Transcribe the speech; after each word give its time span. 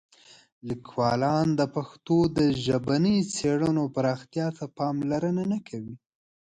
لیکوالان 0.69 1.47
د 1.59 1.61
پښتو 1.75 2.17
د 2.37 2.39
ژبني 2.65 3.17
څېړنو 3.35 3.83
پراختیا 3.95 4.47
ته 4.57 4.65
پاملرنه 4.77 5.43
نه 5.51 5.59
کوي. 5.67 5.95